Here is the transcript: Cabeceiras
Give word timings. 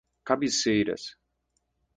Cabeceiras 0.27 1.13